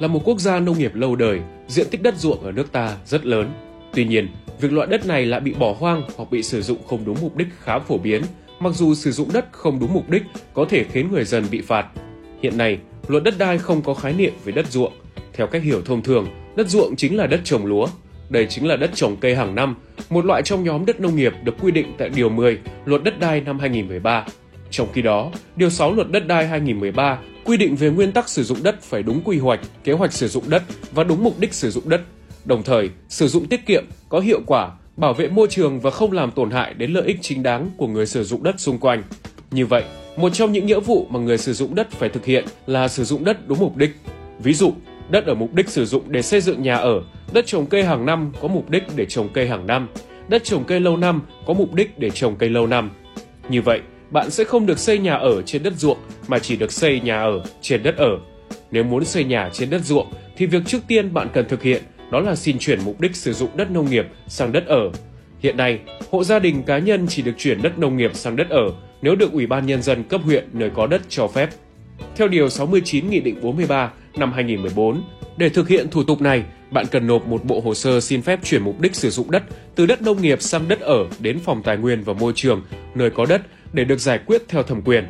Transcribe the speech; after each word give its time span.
là 0.00 0.08
một 0.08 0.20
quốc 0.24 0.40
gia 0.40 0.60
nông 0.60 0.78
nghiệp 0.78 0.94
lâu 0.94 1.16
đời, 1.16 1.40
diện 1.68 1.86
tích 1.90 2.02
đất 2.02 2.16
ruộng 2.16 2.42
ở 2.42 2.52
nước 2.52 2.72
ta 2.72 2.96
rất 3.06 3.26
lớn. 3.26 3.50
Tuy 3.94 4.04
nhiên, 4.04 4.28
việc 4.60 4.72
loại 4.72 4.86
đất 4.86 5.06
này 5.06 5.26
lại 5.26 5.40
bị 5.40 5.52
bỏ 5.52 5.74
hoang 5.78 6.02
hoặc 6.16 6.30
bị 6.30 6.42
sử 6.42 6.62
dụng 6.62 6.78
không 6.86 7.04
đúng 7.04 7.16
mục 7.20 7.36
đích 7.36 7.48
khá 7.60 7.78
phổ 7.78 7.98
biến, 7.98 8.22
mặc 8.60 8.74
dù 8.74 8.94
sử 8.94 9.12
dụng 9.12 9.28
đất 9.32 9.46
không 9.52 9.80
đúng 9.80 9.92
mục 9.92 10.10
đích 10.10 10.22
có 10.54 10.64
thể 10.64 10.84
khiến 10.84 11.12
người 11.12 11.24
dân 11.24 11.44
bị 11.50 11.60
phạt. 11.60 11.86
Hiện 12.42 12.58
nay, 12.58 12.78
luật 13.08 13.22
đất 13.22 13.34
đai 13.38 13.58
không 13.58 13.82
có 13.82 13.94
khái 13.94 14.12
niệm 14.12 14.32
về 14.44 14.52
đất 14.52 14.70
ruộng. 14.70 14.92
Theo 15.32 15.46
cách 15.46 15.62
hiểu 15.62 15.82
thông 15.82 16.02
thường, 16.02 16.28
đất 16.56 16.68
ruộng 16.68 16.96
chính 16.96 17.16
là 17.16 17.26
đất 17.26 17.40
trồng 17.44 17.66
lúa. 17.66 17.86
Đây 18.28 18.46
chính 18.46 18.68
là 18.68 18.76
đất 18.76 18.90
trồng 18.94 19.16
cây 19.16 19.36
hàng 19.36 19.54
năm, 19.54 19.76
một 20.10 20.24
loại 20.24 20.42
trong 20.42 20.64
nhóm 20.64 20.86
đất 20.86 21.00
nông 21.00 21.16
nghiệp 21.16 21.32
được 21.44 21.54
quy 21.60 21.72
định 21.72 21.92
tại 21.98 22.08
Điều 22.08 22.28
10 22.28 22.58
Luật 22.84 23.02
Đất 23.04 23.20
đai 23.20 23.40
năm 23.40 23.58
2013. 23.58 24.24
Trong 24.70 24.88
khi 24.92 25.02
đó, 25.02 25.30
Điều 25.56 25.70
6 25.70 25.94
Luật 25.94 26.10
Đất 26.10 26.26
đai 26.26 26.46
2013 26.46 27.18
quy 27.44 27.56
định 27.56 27.76
về 27.76 27.90
nguyên 27.90 28.12
tắc 28.12 28.28
sử 28.28 28.42
dụng 28.42 28.62
đất 28.62 28.82
phải 28.82 29.02
đúng 29.02 29.20
quy 29.24 29.38
hoạch, 29.38 29.60
kế 29.84 29.92
hoạch 29.92 30.12
sử 30.12 30.28
dụng 30.28 30.44
đất 30.48 30.62
và 30.92 31.04
đúng 31.04 31.24
mục 31.24 31.38
đích 31.38 31.54
sử 31.54 31.70
dụng 31.70 31.88
đất, 31.88 32.00
đồng 32.44 32.62
thời 32.62 32.90
sử 33.08 33.28
dụng 33.28 33.46
tiết 33.46 33.66
kiệm, 33.66 33.84
có 34.08 34.20
hiệu 34.20 34.40
quả, 34.46 34.70
bảo 34.96 35.14
vệ 35.14 35.28
môi 35.28 35.48
trường 35.48 35.80
và 35.80 35.90
không 35.90 36.12
làm 36.12 36.30
tổn 36.30 36.50
hại 36.50 36.74
đến 36.74 36.92
lợi 36.92 37.04
ích 37.06 37.18
chính 37.20 37.42
đáng 37.42 37.70
của 37.76 37.86
người 37.86 38.06
sử 38.06 38.24
dụng 38.24 38.42
đất 38.42 38.60
xung 38.60 38.78
quanh. 38.78 39.02
Như 39.50 39.66
vậy, 39.66 39.84
một 40.16 40.28
trong 40.32 40.52
những 40.52 40.66
nghĩa 40.66 40.80
vụ 40.80 41.06
mà 41.10 41.20
người 41.20 41.38
sử 41.38 41.52
dụng 41.52 41.74
đất 41.74 41.90
phải 41.90 42.08
thực 42.08 42.24
hiện 42.24 42.44
là 42.66 42.88
sử 42.88 43.04
dụng 43.04 43.24
đất 43.24 43.48
đúng 43.48 43.58
mục 43.58 43.76
đích. 43.76 43.90
Ví 44.38 44.54
dụ, 44.54 44.72
đất 45.10 45.26
ở 45.26 45.34
mục 45.34 45.54
đích 45.54 45.68
sử 45.68 45.86
dụng 45.86 46.02
để 46.08 46.22
xây 46.22 46.40
dựng 46.40 46.62
nhà 46.62 46.76
ở, 46.76 47.02
đất 47.32 47.46
trồng 47.46 47.66
cây 47.66 47.84
hàng 47.84 48.06
năm 48.06 48.32
có 48.40 48.48
mục 48.48 48.70
đích 48.70 48.82
để 48.96 49.06
trồng 49.06 49.28
cây 49.32 49.48
hàng 49.48 49.66
năm, 49.66 49.88
đất 50.28 50.44
trồng 50.44 50.64
cây 50.64 50.80
lâu 50.80 50.96
năm 50.96 51.22
có 51.46 51.54
mục 51.54 51.74
đích 51.74 51.98
để 51.98 52.10
trồng 52.10 52.36
cây 52.36 52.48
lâu 52.48 52.66
năm. 52.66 52.90
Như 53.48 53.62
vậy, 53.62 53.80
bạn 54.10 54.30
sẽ 54.30 54.44
không 54.44 54.66
được 54.66 54.78
xây 54.78 54.98
nhà 54.98 55.14
ở 55.14 55.42
trên 55.42 55.62
đất 55.62 55.72
ruộng 55.76 55.98
mà 56.28 56.38
chỉ 56.38 56.56
được 56.56 56.72
xây 56.72 57.00
nhà 57.00 57.22
ở 57.22 57.44
trên 57.60 57.82
đất 57.82 57.96
ở. 57.96 58.18
Nếu 58.70 58.84
muốn 58.84 59.04
xây 59.04 59.24
nhà 59.24 59.50
trên 59.52 59.70
đất 59.70 59.84
ruộng 59.84 60.12
thì 60.36 60.46
việc 60.46 60.62
trước 60.66 60.78
tiên 60.88 61.14
bạn 61.14 61.28
cần 61.32 61.48
thực 61.48 61.62
hiện 61.62 61.82
đó 62.10 62.20
là 62.20 62.36
xin 62.36 62.58
chuyển 62.58 62.80
mục 62.84 63.00
đích 63.00 63.16
sử 63.16 63.32
dụng 63.32 63.50
đất 63.56 63.70
nông 63.70 63.90
nghiệp 63.90 64.06
sang 64.28 64.52
đất 64.52 64.66
ở. 64.66 64.90
Hiện 65.38 65.56
nay, 65.56 65.78
hộ 66.10 66.24
gia 66.24 66.38
đình 66.38 66.62
cá 66.62 66.78
nhân 66.78 67.06
chỉ 67.08 67.22
được 67.22 67.34
chuyển 67.38 67.62
đất 67.62 67.78
nông 67.78 67.96
nghiệp 67.96 68.10
sang 68.14 68.36
đất 68.36 68.48
ở 68.50 68.72
nếu 69.02 69.14
được 69.14 69.32
Ủy 69.32 69.46
ban 69.46 69.66
Nhân 69.66 69.82
dân 69.82 70.04
cấp 70.04 70.20
huyện 70.24 70.48
nơi 70.52 70.70
có 70.74 70.86
đất 70.86 71.02
cho 71.08 71.28
phép. 71.28 71.48
Theo 72.16 72.28
Điều 72.28 72.48
69 72.48 73.10
Nghị 73.10 73.20
định 73.20 73.40
43 73.42 73.92
năm 74.16 74.32
2014, 74.32 75.02
để 75.36 75.48
thực 75.48 75.68
hiện 75.68 75.90
thủ 75.90 76.04
tục 76.04 76.20
này, 76.20 76.44
bạn 76.70 76.86
cần 76.90 77.06
nộp 77.06 77.26
một 77.26 77.44
bộ 77.44 77.60
hồ 77.60 77.74
sơ 77.74 78.00
xin 78.00 78.22
phép 78.22 78.40
chuyển 78.44 78.62
mục 78.62 78.80
đích 78.80 78.94
sử 78.94 79.10
dụng 79.10 79.30
đất 79.30 79.42
từ 79.74 79.86
đất 79.86 80.02
nông 80.02 80.22
nghiệp 80.22 80.42
sang 80.42 80.68
đất 80.68 80.80
ở 80.80 81.06
đến 81.18 81.38
Phòng 81.38 81.62
Tài 81.62 81.76
nguyên 81.76 82.02
và 82.02 82.12
Môi 82.12 82.32
trường, 82.36 82.62
nơi 82.94 83.10
có 83.10 83.26
đất 83.26 83.42
để 83.72 83.84
được 83.84 84.00
giải 84.00 84.20
quyết 84.26 84.42
theo 84.48 84.62
thẩm 84.62 84.82
quyền. 84.82 85.04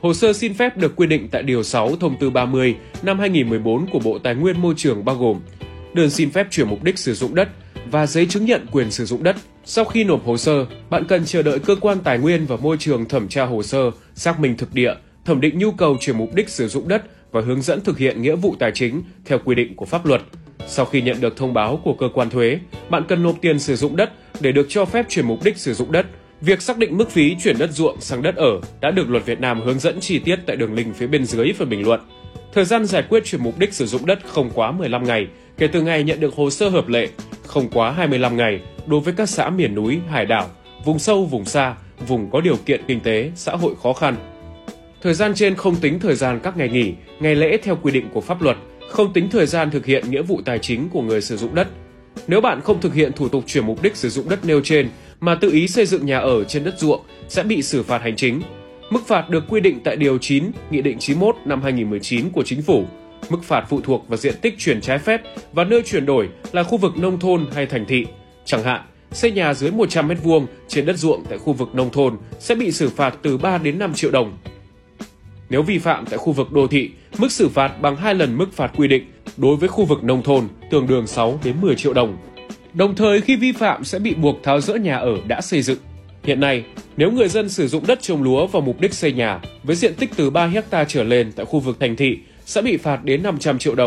Hồ 0.00 0.14
sơ 0.14 0.32
xin 0.32 0.54
phép 0.54 0.76
được 0.76 0.96
quy 0.96 1.06
định 1.06 1.28
tại 1.30 1.42
Điều 1.42 1.62
6 1.62 1.96
Thông 1.96 2.16
tư 2.20 2.30
30 2.30 2.76
năm 3.02 3.18
2014 3.18 3.86
của 3.86 3.98
Bộ 3.98 4.18
Tài 4.18 4.34
nguyên 4.34 4.62
Môi 4.62 4.74
trường 4.76 5.04
bao 5.04 5.16
gồm 5.16 5.40
đơn 5.94 6.10
xin 6.10 6.30
phép 6.30 6.46
chuyển 6.50 6.68
mục 6.68 6.82
đích 6.82 6.98
sử 6.98 7.14
dụng 7.14 7.34
đất 7.34 7.48
và 7.90 8.06
giấy 8.06 8.26
chứng 8.26 8.44
nhận 8.44 8.66
quyền 8.72 8.90
sử 8.90 9.04
dụng 9.04 9.22
đất. 9.22 9.36
Sau 9.64 9.84
khi 9.84 10.04
nộp 10.04 10.26
hồ 10.26 10.36
sơ, 10.36 10.66
bạn 10.90 11.04
cần 11.08 11.24
chờ 11.24 11.42
đợi 11.42 11.58
cơ 11.58 11.76
quan 11.80 11.98
tài 12.00 12.18
nguyên 12.18 12.46
và 12.46 12.56
môi 12.56 12.76
trường 12.76 13.08
thẩm 13.08 13.28
tra 13.28 13.44
hồ 13.44 13.62
sơ, 13.62 13.90
xác 14.14 14.40
minh 14.40 14.56
thực 14.56 14.74
địa, 14.74 14.94
thẩm 15.24 15.40
định 15.40 15.58
nhu 15.58 15.70
cầu 15.70 15.96
chuyển 16.00 16.18
mục 16.18 16.34
đích 16.34 16.48
sử 16.48 16.68
dụng 16.68 16.88
đất 16.88 17.02
và 17.32 17.40
hướng 17.40 17.62
dẫn 17.62 17.80
thực 17.80 17.98
hiện 17.98 18.22
nghĩa 18.22 18.36
vụ 18.36 18.54
tài 18.58 18.70
chính 18.74 19.02
theo 19.24 19.38
quy 19.44 19.54
định 19.54 19.76
của 19.76 19.84
pháp 19.84 20.06
luật. 20.06 20.22
Sau 20.66 20.84
khi 20.84 21.02
nhận 21.02 21.20
được 21.20 21.36
thông 21.36 21.54
báo 21.54 21.80
của 21.84 21.94
cơ 21.94 22.08
quan 22.14 22.30
thuế, 22.30 22.58
bạn 22.90 23.04
cần 23.08 23.22
nộp 23.22 23.36
tiền 23.40 23.58
sử 23.58 23.76
dụng 23.76 23.96
đất 23.96 24.12
để 24.40 24.52
được 24.52 24.66
cho 24.68 24.84
phép 24.84 25.06
chuyển 25.08 25.26
mục 25.26 25.44
đích 25.44 25.56
sử 25.56 25.74
dụng 25.74 25.92
đất. 25.92 26.06
Việc 26.44 26.62
xác 26.62 26.78
định 26.78 26.96
mức 26.96 27.10
phí 27.10 27.36
chuyển 27.42 27.58
đất 27.58 27.70
ruộng 27.72 28.00
sang 28.00 28.22
đất 28.22 28.36
ở 28.36 28.60
đã 28.80 28.90
được 28.90 29.10
luật 29.10 29.26
Việt 29.26 29.40
Nam 29.40 29.60
hướng 29.60 29.78
dẫn 29.78 30.00
chi 30.00 30.18
tiết 30.18 30.36
tại 30.46 30.56
đường 30.56 30.74
link 30.74 30.96
phía 30.96 31.06
bên 31.06 31.24
dưới 31.24 31.52
phần 31.52 31.68
bình 31.68 31.86
luận. 31.86 32.00
Thời 32.52 32.64
gian 32.64 32.84
giải 32.84 33.02
quyết 33.08 33.24
chuyển 33.24 33.42
mục 33.42 33.58
đích 33.58 33.74
sử 33.74 33.86
dụng 33.86 34.06
đất 34.06 34.18
không 34.26 34.50
quá 34.54 34.70
15 34.70 35.04
ngày 35.04 35.26
kể 35.58 35.66
từ 35.66 35.82
ngày 35.82 36.02
nhận 36.02 36.20
được 36.20 36.34
hồ 36.34 36.50
sơ 36.50 36.68
hợp 36.68 36.88
lệ, 36.88 37.08
không 37.46 37.68
quá 37.70 37.90
25 37.90 38.36
ngày 38.36 38.60
đối 38.86 39.00
với 39.00 39.14
các 39.16 39.28
xã 39.28 39.50
miền 39.50 39.74
núi, 39.74 39.98
hải 40.08 40.26
đảo, 40.26 40.50
vùng 40.84 40.98
sâu, 40.98 41.24
vùng 41.24 41.44
xa, 41.44 41.74
vùng 42.06 42.30
có 42.30 42.40
điều 42.40 42.56
kiện 42.56 42.80
kinh 42.86 43.00
tế, 43.00 43.30
xã 43.34 43.52
hội 43.52 43.74
khó 43.82 43.92
khăn. 43.92 44.16
Thời 45.02 45.14
gian 45.14 45.34
trên 45.34 45.54
không 45.54 45.76
tính 45.76 46.00
thời 46.00 46.14
gian 46.14 46.40
các 46.42 46.56
ngày 46.56 46.68
nghỉ, 46.68 46.92
ngày 47.20 47.34
lễ 47.34 47.58
theo 47.62 47.78
quy 47.82 47.92
định 47.92 48.08
của 48.14 48.20
pháp 48.20 48.42
luật, 48.42 48.56
không 48.90 49.12
tính 49.12 49.28
thời 49.30 49.46
gian 49.46 49.70
thực 49.70 49.86
hiện 49.86 50.10
nghĩa 50.10 50.22
vụ 50.22 50.40
tài 50.44 50.58
chính 50.58 50.88
của 50.88 51.02
người 51.02 51.20
sử 51.20 51.36
dụng 51.36 51.54
đất. 51.54 51.68
Nếu 52.26 52.40
bạn 52.40 52.60
không 52.60 52.80
thực 52.80 52.94
hiện 52.94 53.12
thủ 53.12 53.28
tục 53.28 53.44
chuyển 53.46 53.66
mục 53.66 53.82
đích 53.82 53.96
sử 53.96 54.08
dụng 54.08 54.28
đất 54.28 54.44
nêu 54.44 54.60
trên 54.64 54.88
mà 55.24 55.34
tự 55.34 55.50
ý 55.50 55.68
xây 55.68 55.86
dựng 55.86 56.06
nhà 56.06 56.18
ở 56.18 56.44
trên 56.44 56.64
đất 56.64 56.78
ruộng 56.78 57.00
sẽ 57.28 57.42
bị 57.42 57.62
xử 57.62 57.82
phạt 57.82 58.02
hành 58.02 58.16
chính. 58.16 58.42
Mức 58.90 59.00
phạt 59.06 59.30
được 59.30 59.44
quy 59.48 59.60
định 59.60 59.80
tại 59.84 59.96
Điều 59.96 60.18
9 60.18 60.44
Nghị 60.70 60.82
định 60.82 60.98
91 60.98 61.36
năm 61.44 61.62
2019 61.62 62.30
của 62.30 62.42
Chính 62.42 62.62
phủ. 62.62 62.84
Mức 63.30 63.42
phạt 63.42 63.64
phụ 63.68 63.80
thuộc 63.80 64.08
vào 64.08 64.16
diện 64.16 64.34
tích 64.42 64.54
chuyển 64.58 64.80
trái 64.80 64.98
phép 64.98 65.22
và 65.52 65.64
nơi 65.64 65.82
chuyển 65.82 66.06
đổi 66.06 66.28
là 66.52 66.62
khu 66.62 66.78
vực 66.78 66.98
nông 66.98 67.18
thôn 67.18 67.46
hay 67.54 67.66
thành 67.66 67.84
thị. 67.88 68.06
Chẳng 68.44 68.62
hạn, 68.62 68.82
xây 69.12 69.30
nhà 69.30 69.54
dưới 69.54 69.70
100 69.70 70.08
m2 70.08 70.46
trên 70.68 70.86
đất 70.86 70.96
ruộng 70.96 71.24
tại 71.28 71.38
khu 71.38 71.52
vực 71.52 71.74
nông 71.74 71.90
thôn 71.90 72.16
sẽ 72.38 72.54
bị 72.54 72.72
xử 72.72 72.88
phạt 72.88 73.14
từ 73.22 73.38
3 73.38 73.58
đến 73.58 73.78
5 73.78 73.94
triệu 73.94 74.10
đồng. 74.10 74.38
Nếu 75.50 75.62
vi 75.62 75.78
phạm 75.78 76.06
tại 76.06 76.18
khu 76.18 76.32
vực 76.32 76.52
đô 76.52 76.66
thị, 76.66 76.90
mức 77.18 77.32
xử 77.32 77.48
phạt 77.48 77.80
bằng 77.82 77.96
2 77.96 78.14
lần 78.14 78.36
mức 78.36 78.52
phạt 78.52 78.72
quy 78.76 78.88
định 78.88 79.04
đối 79.36 79.56
với 79.56 79.68
khu 79.68 79.84
vực 79.84 80.04
nông 80.04 80.22
thôn, 80.22 80.48
tương 80.70 80.86
đương 80.86 81.06
6 81.06 81.40
đến 81.44 81.54
10 81.60 81.74
triệu 81.74 81.92
đồng. 81.92 82.16
Đồng 82.74 82.94
thời 82.94 83.20
khi 83.20 83.36
vi 83.36 83.52
phạm 83.52 83.84
sẽ 83.84 83.98
bị 83.98 84.14
buộc 84.14 84.42
tháo 84.42 84.60
rỡ 84.60 84.74
nhà 84.74 84.96
ở 84.96 85.16
đã 85.28 85.40
xây 85.40 85.62
dựng. 85.62 85.78
Hiện 86.24 86.40
nay, 86.40 86.64
nếu 86.96 87.10
người 87.10 87.28
dân 87.28 87.48
sử 87.48 87.68
dụng 87.68 87.86
đất 87.86 88.02
trồng 88.02 88.22
lúa 88.22 88.46
vào 88.46 88.62
mục 88.62 88.80
đích 88.80 88.94
xây 88.94 89.12
nhà 89.12 89.40
với 89.62 89.76
diện 89.76 89.94
tích 89.94 90.10
từ 90.16 90.30
3 90.30 90.46
hecta 90.46 90.84
trở 90.84 91.04
lên 91.04 91.32
tại 91.36 91.46
khu 91.46 91.60
vực 91.60 91.76
thành 91.80 91.96
thị 91.96 92.18
sẽ 92.44 92.62
bị 92.62 92.76
phạt 92.76 93.04
đến 93.04 93.22
500 93.22 93.58
triệu 93.58 93.74
đồng. 93.74 93.82